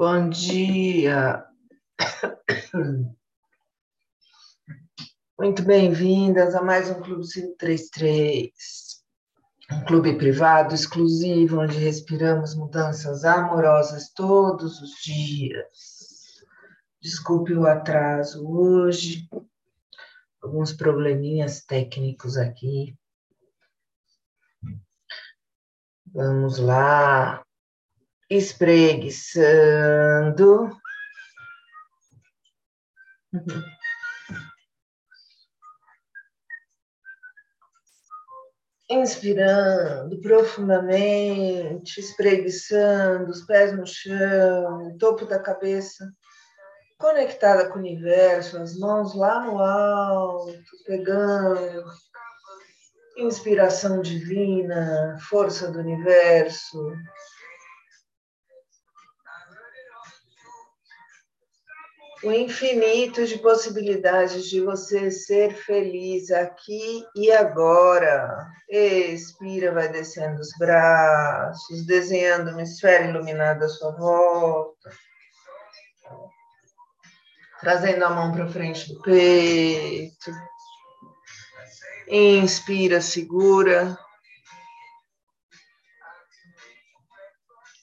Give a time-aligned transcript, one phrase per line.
[0.00, 1.44] Bom dia.
[5.36, 9.02] Muito bem-vindas a mais um Clube 533,
[9.72, 16.44] um clube privado exclusivo onde respiramos mudanças amorosas todos os dias.
[17.02, 19.28] Desculpe o atraso hoje,
[20.40, 22.96] alguns probleminhas técnicos aqui.
[26.06, 27.44] Vamos lá
[28.30, 30.70] espreguiçando.
[38.90, 46.10] Inspirando profundamente, espreguiçando os pés no chão, topo da cabeça
[46.98, 51.84] conectada com o universo, as mãos lá no alto, pegando
[53.18, 56.92] inspiração divina, força do universo,
[62.22, 68.50] o infinito de possibilidades de você ser feliz aqui e agora.
[68.68, 74.90] Expira, vai descendo os braços, desenhando uma esfera iluminada à sua volta.
[77.60, 80.32] Trazendo a mão para frente do peito.
[82.08, 83.96] Inspira, segura.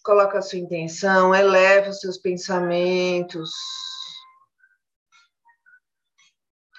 [0.03, 3.49] Coloca a sua intenção, eleva os seus pensamentos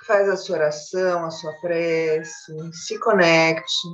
[0.06, 3.88] faz a sua oração, a sua prece, se conecte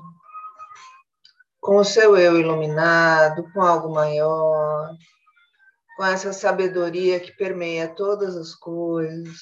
[1.60, 4.94] com o seu eu iluminado, com algo maior,
[5.96, 9.38] com essa sabedoria que permeia todas as coisas.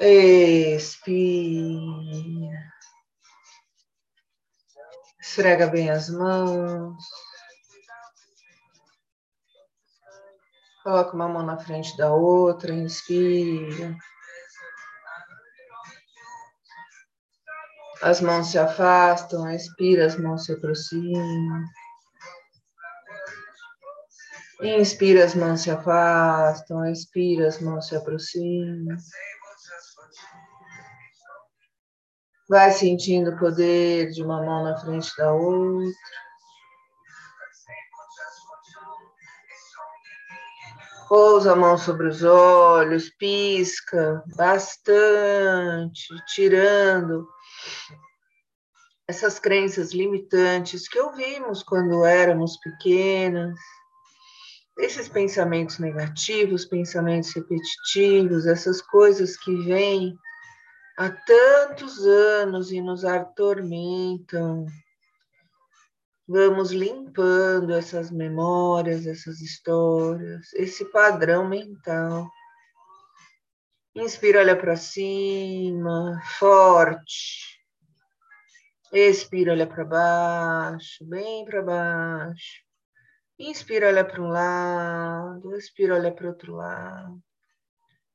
[0.00, 1.12] Expira.
[5.20, 7.04] Esfrega bem as mãos.
[10.82, 13.96] Coloca uma mão na frente da outra, inspira.
[18.02, 21.64] As mãos se afastam, expira, as mãos se aproximam.
[24.60, 28.96] Inspira, as mãos se afastam, expira, as mãos se aproximam.
[32.48, 36.21] Vai sentindo o poder de uma mão na frente da outra.
[41.14, 47.28] Pousa a mão sobre os olhos, pisca bastante, tirando
[49.06, 53.58] essas crenças limitantes que ouvimos quando éramos pequenas,
[54.78, 60.16] esses pensamentos negativos, pensamentos repetitivos, essas coisas que vêm
[60.96, 64.64] há tantos anos e nos atormentam,
[66.32, 72.26] Vamos limpando essas memórias, essas histórias, esse padrão mental.
[73.94, 77.60] Inspira, olha para cima, forte.
[78.90, 82.62] Expira, olha para baixo, bem para baixo.
[83.38, 87.22] Inspira, olha para um lado, expira, olha para outro lado.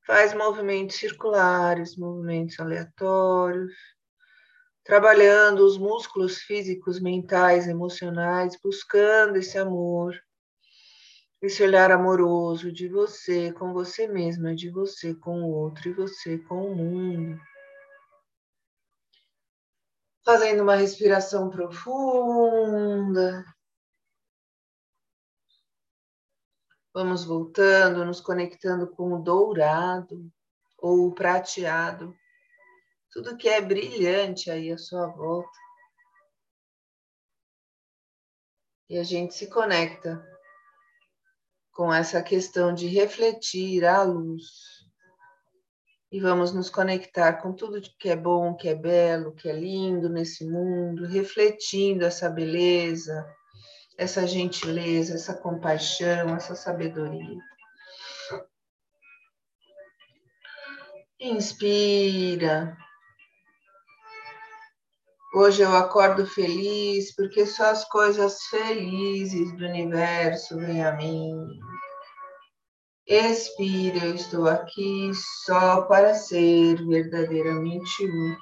[0.04, 3.72] Faz movimentos circulares, movimentos aleatórios
[4.88, 10.18] trabalhando os músculos físicos, mentais, emocionais, buscando esse amor,
[11.42, 16.38] esse olhar amoroso de você com você mesma, de você com o outro e você
[16.38, 17.38] com o mundo.
[20.24, 23.44] Fazendo uma respiração profunda.
[26.94, 30.32] Vamos voltando, nos conectando com o dourado
[30.78, 32.16] ou o prateado
[33.10, 35.58] tudo que é brilhante aí à sua volta.
[38.90, 40.24] E a gente se conecta
[41.72, 44.44] com essa questão de refletir a luz.
[46.10, 50.08] E vamos nos conectar com tudo que é bom, que é belo, que é lindo
[50.08, 53.30] nesse mundo, refletindo essa beleza,
[53.98, 57.38] essa gentileza, essa compaixão, essa sabedoria.
[61.20, 62.76] Inspira.
[65.34, 71.34] Hoje eu acordo feliz porque só as coisas felizes do universo vêm a mim.
[73.06, 75.10] Expira, eu estou aqui
[75.44, 78.38] só para ser verdadeiramente útil.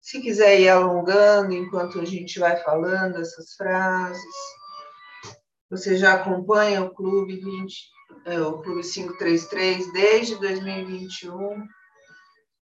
[0.00, 4.34] Se quiser ir alongando enquanto a gente vai falando essas frases,
[5.68, 7.74] você já acompanha o Clube 20,
[8.26, 11.66] é, o Clube 533 desde 2021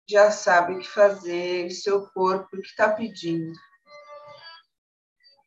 [0.10, 3.54] já sabe o que fazer, seu corpo o que está pedindo.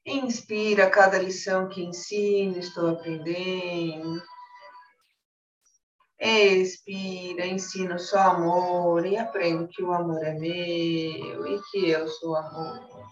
[0.06, 4.22] Inspira cada lição que ensino, estou aprendendo.
[6.18, 12.36] Expira, ensino só amor e aprendo que o amor é meu e que eu sou
[12.36, 13.04] amor.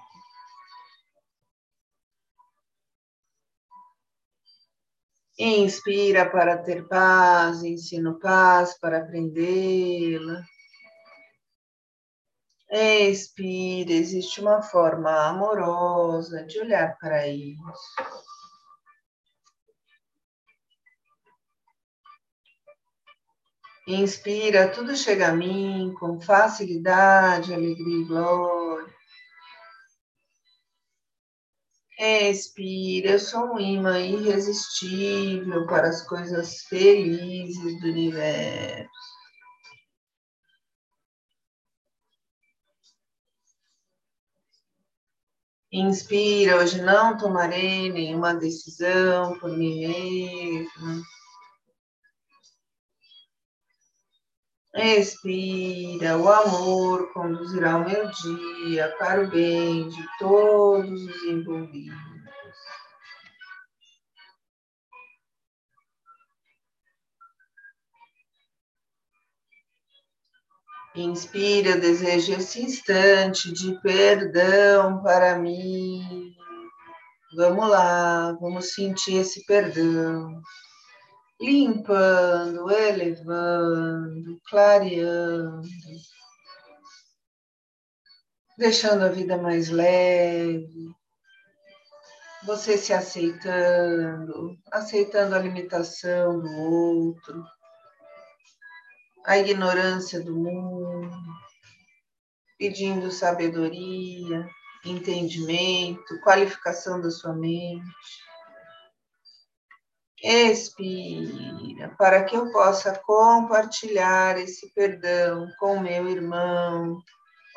[5.38, 10.42] Inspira para ter paz, ensino paz para aprendê-la.
[12.74, 17.62] Expira, existe uma forma amorosa de olhar para isso.
[23.86, 28.94] Inspira, tudo chega a mim com facilidade, alegria e glória.
[31.98, 39.11] Expira, eu sou um imã irresistível para as coisas felizes do universo.
[45.72, 51.02] Inspira, hoje não tomarei nenhuma decisão por mim mesma.
[54.74, 62.11] Expira, o amor conduzirá o meu dia para o bem de todos os envolvidos.
[70.94, 76.34] Inspira, desejo esse instante de perdão para mim.
[77.34, 80.42] Vamos lá, vamos sentir esse perdão.
[81.40, 85.62] Limpando, elevando, clareando,
[88.58, 90.94] deixando a vida mais leve,
[92.44, 97.42] você se aceitando, aceitando a limitação do outro,
[99.24, 101.10] a ignorância do mundo,
[102.58, 104.48] pedindo sabedoria,
[104.84, 107.84] entendimento, qualificação da sua mente.
[110.22, 117.02] Expira, para que eu possa compartilhar esse perdão com meu irmão,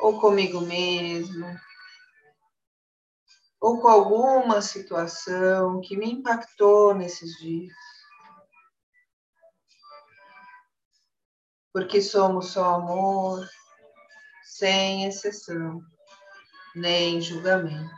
[0.00, 1.46] ou comigo mesmo,
[3.60, 7.72] ou com alguma situação que me impactou nesses dias.
[11.76, 13.46] Porque somos só amor,
[14.42, 15.84] sem exceção,
[16.74, 17.94] nem julgamento.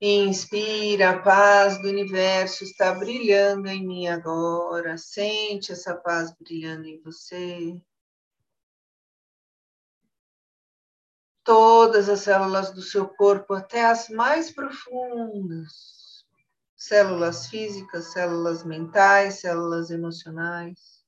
[0.00, 4.96] Inspira, a paz do universo está brilhando em mim agora.
[4.96, 7.78] Sente essa paz brilhando em você.
[11.44, 15.93] Todas as células do seu corpo, até as mais profundas.
[16.86, 21.02] Células físicas, células mentais, células emocionais.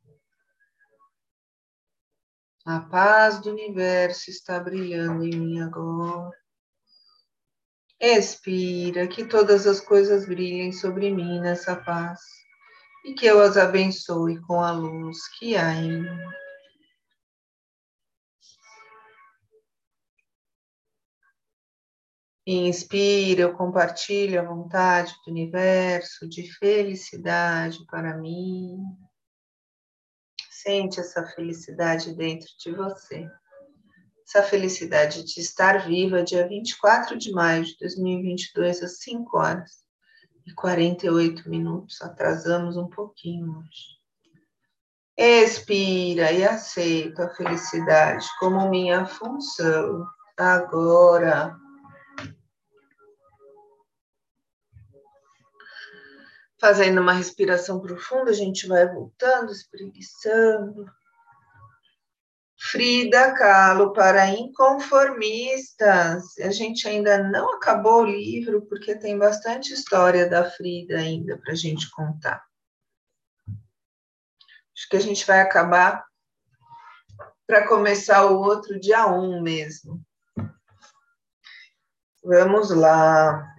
[2.64, 6.30] A paz do universo está brilhando em mim agora.
[8.00, 12.20] Expira, que todas as coisas brilhem sobre mim nessa paz
[13.04, 16.45] e que eu as abençoe com a luz que há em mim.
[22.46, 28.78] Inspira, eu compartilho a vontade do universo de felicidade para mim.
[30.50, 33.28] Sente essa felicidade dentro de você
[34.26, 39.84] essa felicidade de estar viva dia 24 de maio de 2022, às 5 horas
[40.44, 42.02] e 48 minutos.
[42.02, 43.96] Atrasamos um pouquinho hoje.
[45.16, 50.04] Expira e aceito a felicidade como minha função
[50.36, 51.56] agora.
[56.58, 60.86] Fazendo uma respiração profunda, a gente vai voltando, espreguiçando.
[62.58, 66.38] Frida Kahlo para inconformistas.
[66.38, 71.52] A gente ainda não acabou o livro porque tem bastante história da Frida ainda para
[71.52, 72.44] a gente contar.
[74.74, 76.04] Acho que a gente vai acabar
[77.46, 80.02] para começar o outro dia 1 mesmo.
[82.24, 83.55] Vamos lá.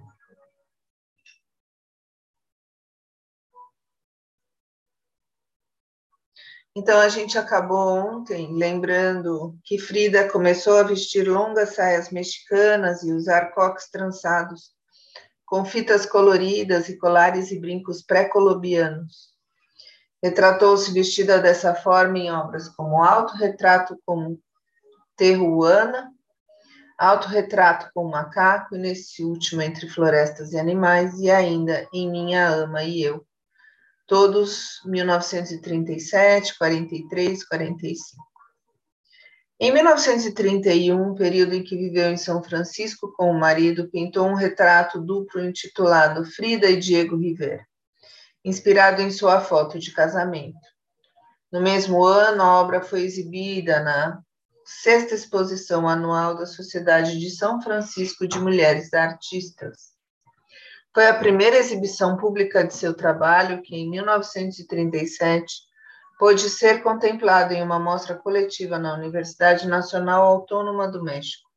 [6.78, 13.12] Então, a gente acabou ontem lembrando que Frida começou a vestir longas saias mexicanas e
[13.12, 14.70] usar coques trançados,
[15.44, 19.34] com fitas coloridas e colares e brincos pré-colombianos.
[20.24, 24.38] Retratou-se vestida dessa forma em obras como Autorretrato com
[25.16, 26.12] Terruana,
[26.96, 32.84] Autorretrato com Macaco, e nesse último Entre Florestas e Animais, e ainda em Minha Ama
[32.84, 33.26] e Eu
[34.08, 38.26] todos 1937, 43, 45.
[39.60, 45.02] Em 1931, período em que viveu em São Francisco com o marido, pintou um retrato
[45.02, 47.66] duplo intitulado Frida e Diego Rivera,
[48.46, 50.56] inspirado em sua foto de casamento.
[51.52, 54.22] No mesmo ano, a obra foi exibida na
[54.64, 59.97] sexta exposição anual da Sociedade de São Francisco de Mulheres Artistas.
[60.94, 65.68] Foi a primeira exibição pública de seu trabalho que, em 1937,
[66.18, 71.48] pôde ser contemplado em uma mostra coletiva na Universidade Nacional Autônoma do México.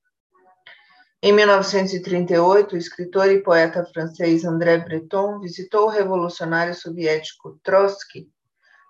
[1.23, 8.29] Em 1938, o escritor e poeta francês André Breton visitou o revolucionário soviético Trotsky,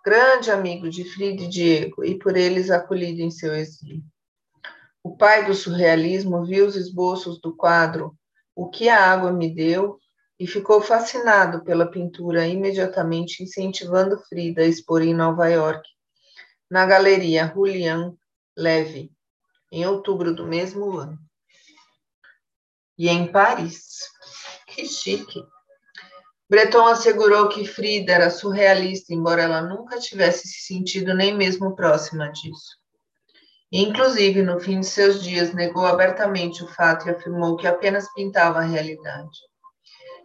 [0.04, 4.02] grande amigo de Frida Diego, e por eles acolhido em seu exílio.
[5.02, 8.14] O pai do surrealismo viu os esboços do quadro
[8.54, 9.98] O que a água me deu
[10.40, 15.86] e ficou fascinado pela pintura, imediatamente incentivando Frida a expor em Nova York,
[16.70, 18.16] na galeria Julian
[18.56, 19.12] Levy,
[19.70, 21.18] em outubro do mesmo ano.
[22.96, 23.98] E em Paris.
[24.72, 25.44] Que chique!
[26.48, 32.30] Breton assegurou que Frida era surrealista, embora ela nunca tivesse se sentido nem mesmo próxima
[32.30, 32.78] disso.
[33.72, 38.60] Inclusive, no fim de seus dias, negou abertamente o fato e afirmou que apenas pintava
[38.60, 39.49] a realidade.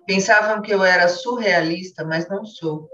[0.05, 2.87] Pensavam que eu era surrealista, mas não sou.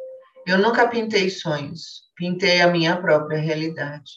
[0.47, 4.11] Eu nunca pintei sonhos, pintei a minha própria realidade.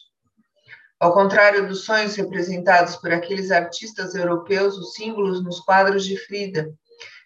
[0.97, 6.73] Ao contrário dos sonhos representados por aqueles artistas europeus, os símbolos nos quadros de Frida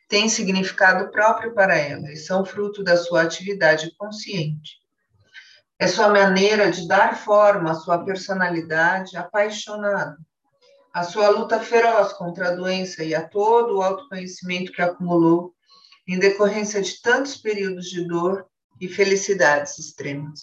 [0.07, 4.79] têm significado próprio para ela e são fruto da sua atividade consciente.
[5.77, 10.17] É sua maneira de dar forma à sua personalidade apaixonada,
[10.91, 15.53] a sua luta feroz contra a doença e a todo o autoconhecimento que acumulou
[16.09, 18.47] em decorrência de tantos períodos de dor
[18.81, 20.41] e felicidades extremas.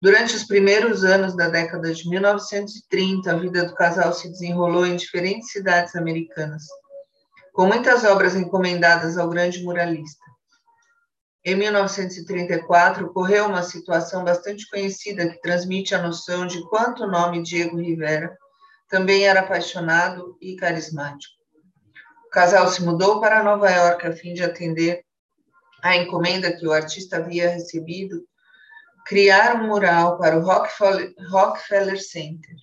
[0.00, 4.94] Durante os primeiros anos da década de 1930, a vida do casal se desenrolou em
[4.94, 6.62] diferentes cidades americanas,
[7.52, 10.24] com muitas obras encomendadas ao grande muralista.
[11.44, 17.42] Em 1934, ocorreu uma situação bastante conhecida que transmite a noção de quanto o nome
[17.42, 18.36] Diego Rivera
[18.88, 21.35] também era apaixonado e carismático
[22.36, 25.02] casal se mudou para Nova York a fim de atender
[25.82, 28.22] a encomenda que o artista havia recebido,
[29.06, 32.54] criar um mural para o Rockefeller Center.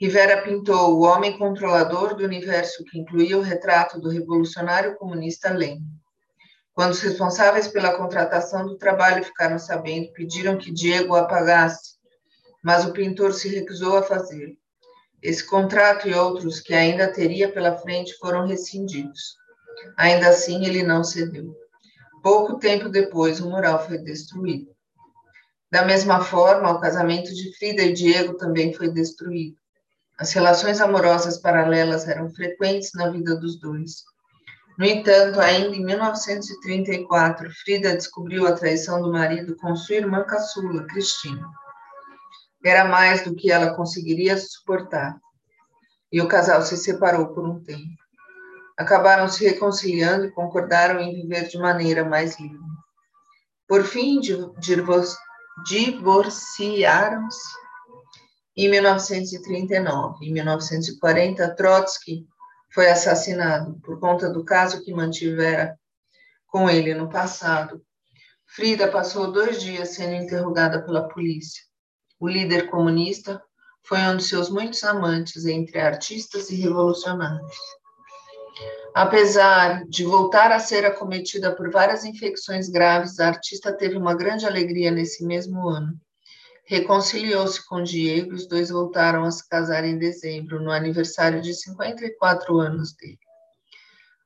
[0.00, 5.90] Rivera pintou o homem controlador do universo, que incluía o retrato do revolucionário comunista Lenin.
[6.74, 11.96] Quando os responsáveis pela contratação do trabalho ficaram sabendo, pediram que Diego apagasse,
[12.62, 14.56] mas o pintor se recusou a fazê-lo.
[15.26, 19.36] Esse contrato e outros que ainda teria pela frente foram rescindidos.
[19.96, 21.52] Ainda assim, ele não cedeu.
[22.22, 24.70] Pouco tempo depois, o mural foi destruído.
[25.68, 29.56] Da mesma forma, o casamento de Frida e Diego também foi destruído.
[30.16, 34.04] As relações amorosas paralelas eram frequentes na vida dos dois.
[34.78, 40.86] No entanto, ainda em 1934, Frida descobriu a traição do marido com sua irmã caçula,
[40.86, 41.44] Cristina.
[42.64, 45.18] Era mais do que ela conseguiria suportar.
[46.10, 47.96] E o casal se separou por um tempo.
[48.76, 52.58] Acabaram se reconciliando e concordaram em viver de maneira mais livre.
[53.66, 54.20] Por fim,
[55.64, 57.56] divorciaram-se
[58.56, 60.24] em 1939.
[60.24, 62.26] Em 1940, Trotsky
[62.72, 65.78] foi assassinado por conta do caso que mantivera
[66.46, 67.82] com ele no passado.
[68.46, 71.65] Frida passou dois dias sendo interrogada pela polícia.
[72.18, 73.42] O líder comunista
[73.82, 77.56] foi um de seus muitos amantes entre artistas e revolucionários.
[78.94, 84.46] Apesar de voltar a ser acometida por várias infecções graves, a artista teve uma grande
[84.46, 85.92] alegria nesse mesmo ano.
[86.64, 91.52] Reconciliou-se com Diego e os dois voltaram a se casar em dezembro, no aniversário de
[91.52, 93.18] 54 anos dele.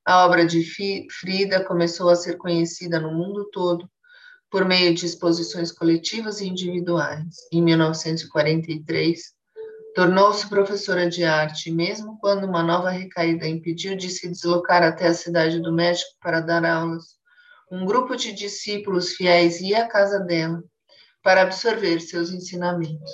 [0.06, 0.64] A obra de
[1.10, 3.90] Frida começou a ser conhecida no mundo todo
[4.50, 7.36] por meio de exposições coletivas e individuais.
[7.52, 9.32] Em 1943,
[9.94, 15.14] tornou-se professora de arte, mesmo quando uma nova recaída impediu de se deslocar até a
[15.14, 17.20] cidade do México para dar aulas.
[17.70, 20.60] Um grupo de discípulos fiéis ia à casa dela
[21.22, 23.10] para absorver seus ensinamentos.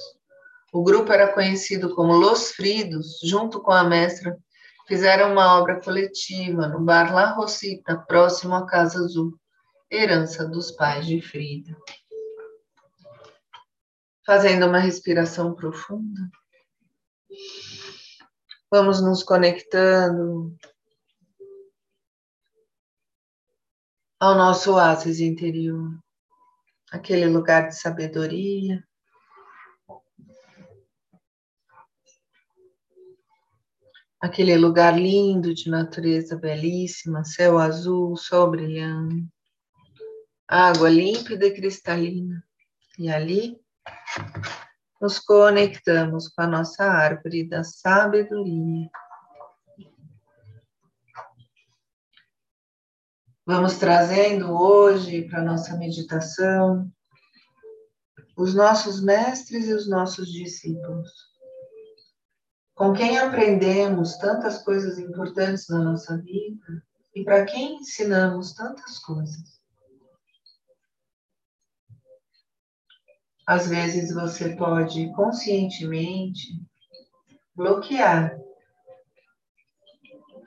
[0.72, 4.36] O grupo era conhecido como Los Fridos, junto com a mestra,
[4.88, 9.38] fizeram uma obra coletiva no bar La Rosita, próximo à Casa Azul
[9.96, 11.76] herança dos pais de Frida.
[14.24, 16.30] Fazendo uma respiração profunda,
[18.70, 20.56] vamos nos conectando
[24.18, 25.96] ao nosso oásis interior,
[26.90, 28.84] aquele lugar de sabedoria.
[34.18, 39.35] Aquele lugar lindo de natureza belíssima, céu azul, sol brilhante
[40.48, 42.44] água límpida e cristalina.
[42.98, 43.60] E ali
[45.00, 48.88] nos conectamos com a nossa árvore da sabedoria.
[53.44, 56.90] Vamos trazendo hoje para a nossa meditação
[58.36, 61.10] os nossos mestres e os nossos discípulos,
[62.74, 66.84] com quem aprendemos tantas coisas importantes na nossa vida
[67.14, 69.55] e para quem ensinamos tantas coisas.
[73.46, 76.48] Às vezes você pode conscientemente
[77.54, 78.36] bloquear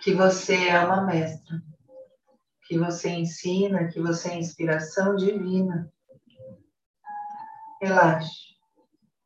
[0.02, 1.62] que você é uma mestra,
[2.68, 5.92] que você ensina, que você é inspiração divina
[7.82, 8.58] Relaxe,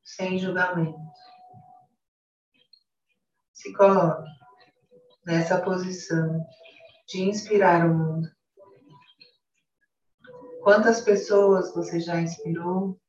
[0.04, 1.00] sem julgamento.
[3.52, 4.30] Se coloque
[5.26, 6.46] nessa posição
[7.08, 8.30] de inspirar o mundo.
[10.62, 13.02] Quantas pessoas você já inspirou?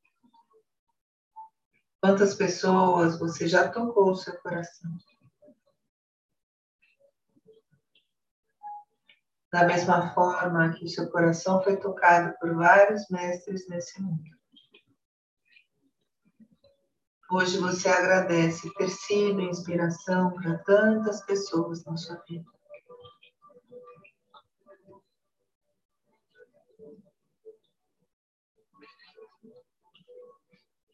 [2.05, 4.95] Quantas pessoas você já tocou o seu coração?
[9.51, 14.23] Da mesma forma que seu coração foi tocado por vários mestres nesse mundo.
[17.31, 22.54] Hoje você agradece ter sido inspiração para tantas pessoas na sua vida.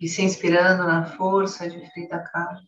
[0.01, 2.67] E se inspirando na força de Frida Kahlo.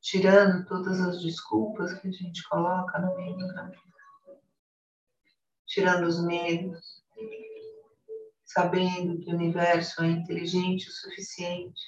[0.00, 3.92] Tirando todas as desculpas que a gente coloca no meio do caminho.
[5.66, 7.02] Tirando os medos
[8.52, 11.80] sabendo que o universo é inteligente o suficiente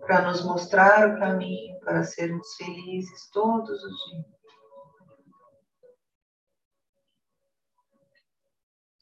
[0.00, 4.37] para nos mostrar o caminho para sermos felizes todos os dias.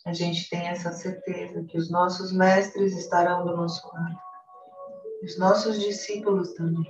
[0.07, 4.17] A gente tem essa certeza que os nossos mestres estarão do nosso lado,
[5.21, 6.89] os nossos discípulos também.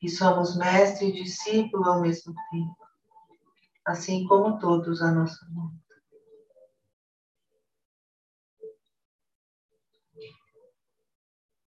[0.00, 2.76] E somos mestre e discípulo ao mesmo tempo,
[3.84, 5.72] assim como todos a nossa mão.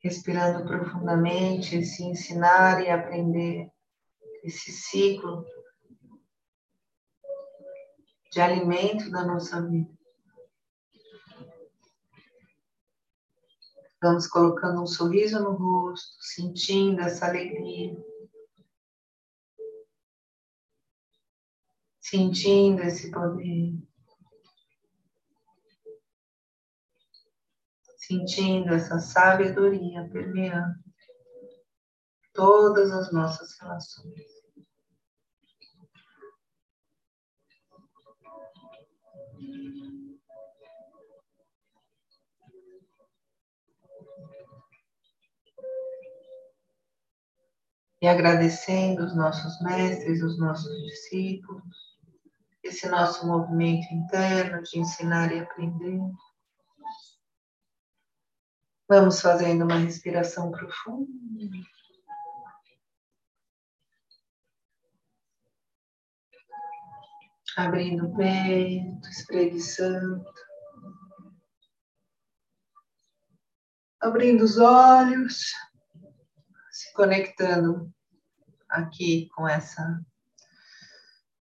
[0.03, 3.69] respirando profundamente, se ensinar e aprender
[4.45, 5.45] esse ciclo
[8.37, 9.91] de alimento da nossa vida.
[14.03, 17.97] Vamos colocando um sorriso no rosto, sentindo essa alegria.
[21.99, 23.75] Sentindo esse poder.
[27.99, 30.79] sentindo essa sabedoria permeando
[32.33, 34.36] todas as nossas relações.
[48.01, 51.97] E agradecendo os nossos mestres, os nossos discípulos,
[52.63, 55.99] esse nosso movimento interno de ensinar e aprender.
[58.89, 61.09] Vamos fazendo uma respiração profunda.
[67.57, 70.23] Abrindo o peito, espreguiçando.
[73.99, 75.53] Abrindo os olhos,
[76.71, 77.91] se conectando
[78.69, 80.01] aqui com essa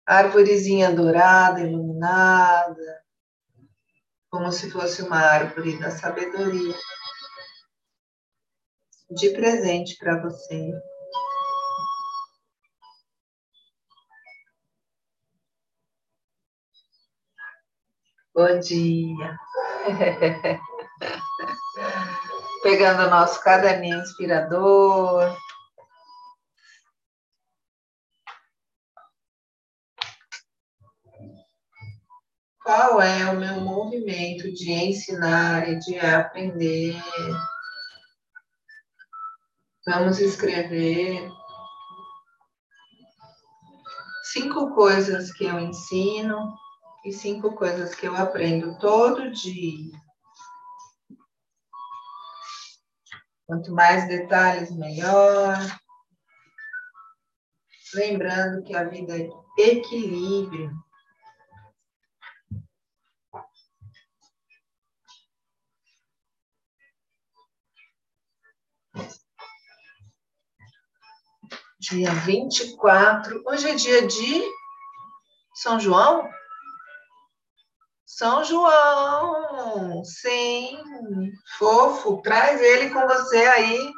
[0.06, 3.04] árvorezinha dourada, iluminada,
[4.30, 6.76] como se fosse uma árvore da sabedoria
[9.10, 10.72] de presente para você.
[18.38, 19.40] Bom dia.
[22.62, 25.36] Pegando o nosso caderninho inspirador.
[32.64, 36.96] Qual é o meu movimento de ensinar e de aprender?
[39.88, 41.28] Vamos escrever
[44.32, 46.56] cinco coisas que eu ensino
[47.08, 49.98] e cinco coisas que eu aprendo todo dia.
[53.46, 55.58] Quanto mais detalhes, melhor.
[57.94, 60.70] Lembrando que a vida é equilíbrio.
[71.80, 73.44] Dia 24.
[73.46, 74.44] Hoje é dia de
[75.56, 76.30] São João?
[78.10, 80.82] São João, sim,
[81.58, 83.92] fofo, traz ele com você aí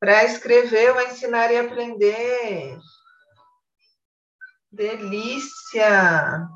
[0.00, 2.78] para escrever ou ensinar e aprender.
[4.72, 6.48] Delícia!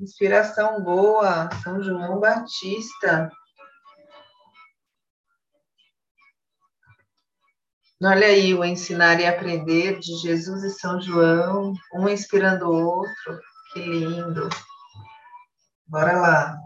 [0.00, 3.30] Inspiração boa, São João Batista.
[8.02, 13.40] Olha aí o ensinar e aprender de Jesus e São João, um inspirando o outro.
[13.72, 14.48] Que lindo.
[15.88, 16.65] Bora lá.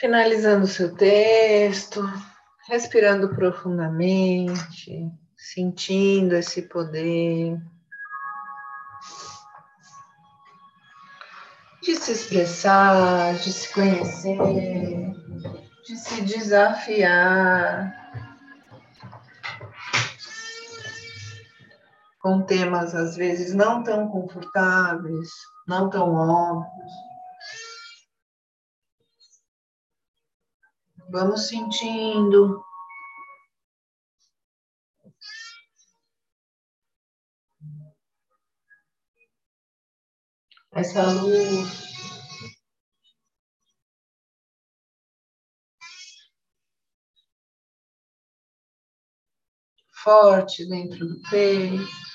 [0.00, 2.02] Finalizando o seu texto,
[2.66, 7.60] respirando profundamente, sentindo esse poder
[11.82, 15.12] de se expressar, de se conhecer,
[15.84, 17.94] de se desafiar
[22.20, 25.28] com temas às vezes não tão confortáveis,
[25.68, 27.09] não tão óbvios.
[31.10, 32.64] Vamos sentindo.
[40.72, 41.90] Essa luz.
[49.92, 52.09] Forte dentro do peito.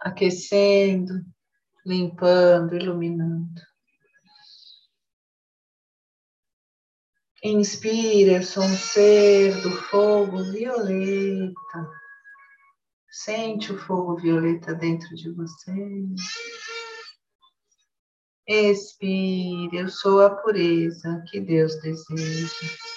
[0.00, 1.24] Aquecendo,
[1.84, 3.60] limpando, iluminando.
[7.42, 11.90] Inspira, sou um ser do fogo violeta.
[13.10, 15.72] Sente o fogo violeta dentro de você.
[18.46, 22.87] Expire, eu sou a pureza que Deus deseja.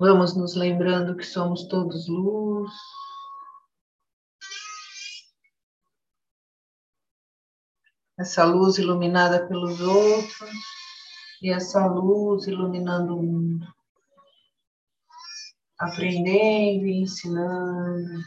[0.00, 2.70] Vamos nos lembrando que somos todos luz.
[8.16, 10.50] Essa luz iluminada pelos outros
[11.42, 13.66] e essa luz iluminando o mundo.
[15.80, 18.22] Aprendendo e ensinando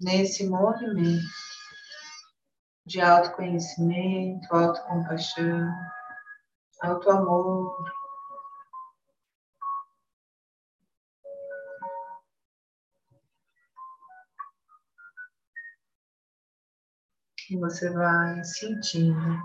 [0.00, 1.26] nesse movimento
[2.86, 5.68] de autoconhecimento, autocompaixão,
[6.80, 7.99] autoamor.
[17.50, 19.42] E você vai sentindo,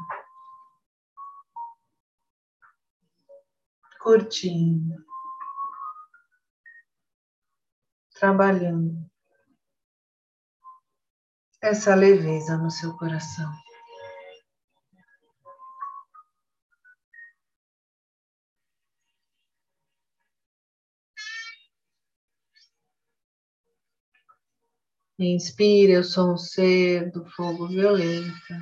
[4.00, 4.94] curtindo,
[8.14, 9.10] trabalhando.
[11.60, 13.52] Essa leveza no seu coração.
[25.18, 28.60] Inspire, eu sou um ser do fogo violeta.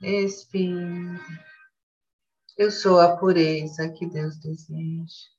[0.00, 1.20] Expire.
[2.56, 5.36] Eu sou a pureza que Deus deseja.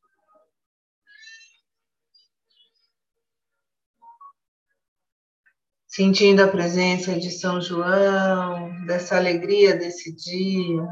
[5.88, 10.86] Sentindo a presença de São João, dessa alegria desse dia,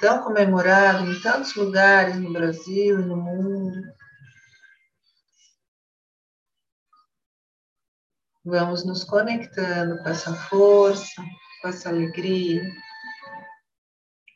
[0.00, 3.80] tão comemorado em tantos lugares no Brasil e no mundo.
[8.44, 11.22] Vamos nos conectando com essa força,
[11.62, 12.62] com essa alegria,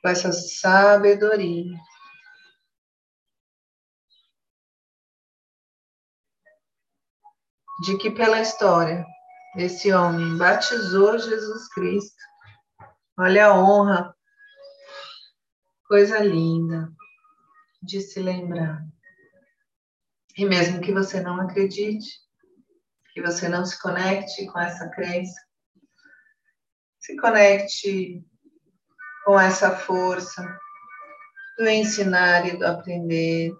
[0.03, 1.77] com essa sabedoria.
[7.85, 9.05] De que pela história
[9.57, 12.23] esse homem batizou Jesus Cristo.
[13.19, 14.17] Olha a honra,
[15.87, 16.91] coisa linda
[17.83, 18.83] de se lembrar.
[20.37, 22.28] E mesmo que você não acredite,
[23.19, 25.41] que você não se conecte com essa crença.
[27.01, 28.25] Se conecte
[29.25, 30.47] com essa força
[31.59, 33.53] do ensinar e do aprender.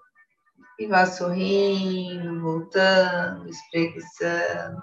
[0.79, 4.81] E vá sorrindo, voltando, espreguiçando.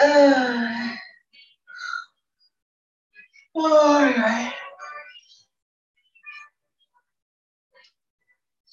[0.00, 0.98] Ai.
[3.56, 4.63] Ai, ai.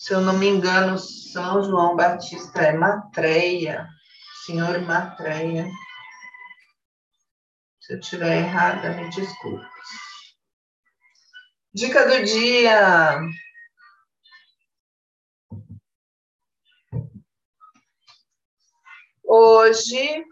[0.02, 3.88] Se eu não me engano, São João Batista é Matreia,
[4.44, 5.70] senhor Matreia.
[7.80, 9.64] Se eu estiver errada, me desculpe.
[11.72, 13.20] Dica do dia.
[19.24, 20.26] Hoje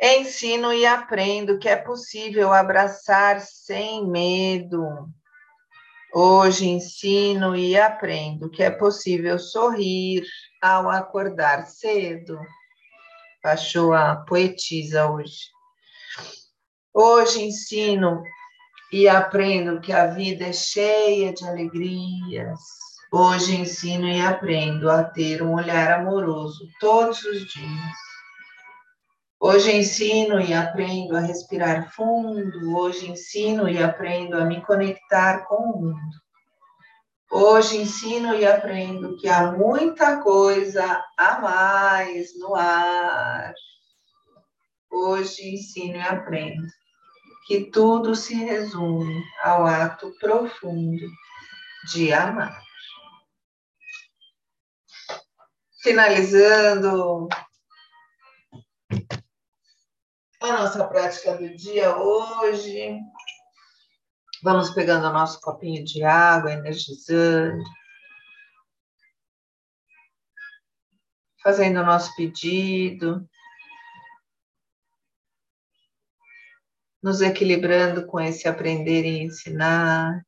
[0.00, 5.08] Ensino e aprendo que é possível abraçar sem medo.
[6.12, 10.22] Hoje ensino e aprendo que é possível sorrir
[10.62, 12.38] ao acordar cedo.
[13.42, 15.50] Achou a poetisa hoje.
[16.92, 18.22] Hoje ensino
[18.92, 22.60] e aprendo que a vida é cheia de alegrias.
[23.10, 28.15] Hoje ensino e aprendo a ter um olhar amoroso todos os dias.
[29.38, 35.56] Hoje ensino e aprendo a respirar fundo, hoje ensino e aprendo a me conectar com
[35.56, 36.16] o mundo.
[37.30, 43.52] Hoje ensino e aprendo que há muita coisa a mais no ar.
[44.90, 46.66] Hoje ensino e aprendo
[47.46, 51.06] que tudo se resume ao ato profundo
[51.92, 52.58] de amar.
[55.82, 57.28] Finalizando
[60.40, 62.98] a nossa prática do dia hoje.
[64.42, 67.64] Vamos pegando o nosso copinho de água, energizando.
[71.42, 73.28] Fazendo o nosso pedido.
[77.02, 80.22] Nos equilibrando com esse aprender e ensinar.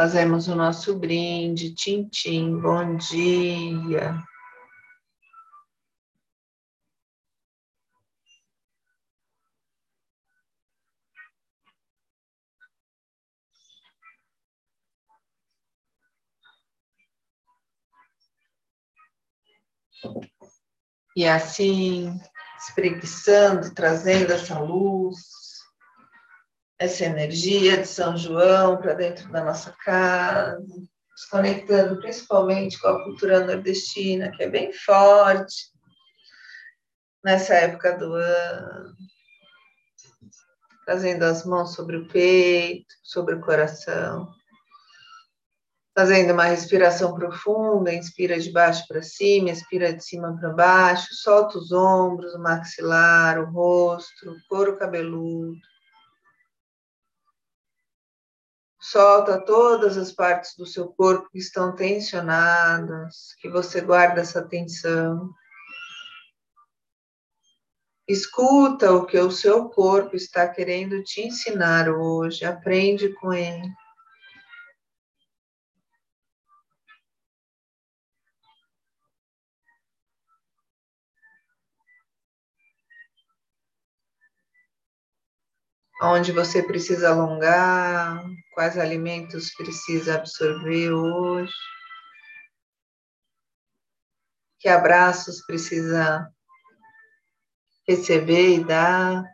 [0.00, 4.18] Fazemos o nosso brinde, Tintim, bom dia.
[21.14, 22.18] E assim,
[22.58, 25.18] espreguiçando, trazendo essa luz,
[26.80, 30.58] essa energia de São João para dentro da nossa casa,
[31.14, 35.70] se conectando principalmente com a cultura nordestina, que é bem forte
[37.22, 38.94] nessa época do ano.
[40.86, 44.32] Trazendo as mãos sobre o peito, sobre o coração.
[45.94, 51.58] Fazendo uma respiração profunda, inspira de baixo para cima, expira de cima para baixo, solta
[51.58, 55.60] os ombros, o maxilar, o rosto, o couro cabeludo.
[58.90, 65.30] Solta todas as partes do seu corpo que estão tensionadas, que você guarda essa tensão.
[68.08, 73.70] Escuta o que o seu corpo está querendo te ensinar hoje, aprende com ele.
[86.02, 91.52] Onde você precisa alongar, quais alimentos precisa absorver hoje,
[94.58, 96.30] que abraços precisa
[97.86, 99.24] receber e dar,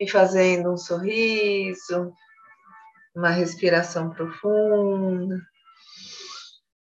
[0.00, 2.12] e fazendo um sorriso,
[3.14, 5.40] uma respiração profunda.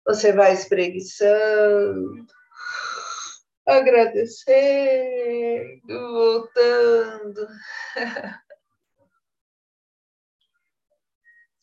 [0.06, 2.26] Você vai espreguiçando,
[3.67, 4.62] agradecendo,
[5.88, 7.47] voltando.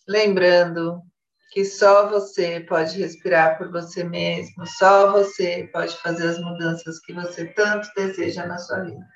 [0.06, 1.02] Lembrando
[1.50, 7.14] que só você pode respirar por você mesmo, só você pode fazer as mudanças que
[7.14, 9.06] você tanto deseja na sua vida.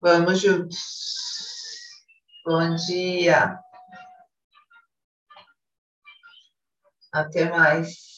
[0.00, 0.78] Vamos juntos.
[2.44, 3.56] Bom dia.
[7.12, 8.11] Até mais.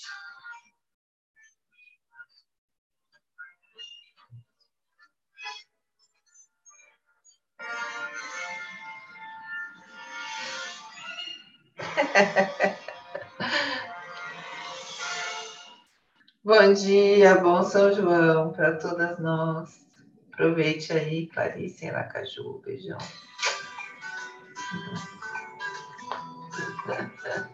[16.45, 19.87] Bom dia, bom São João para todas nós.
[20.33, 22.61] Aproveite aí, Clarice, em Aracaju.
[22.65, 22.99] Beijão.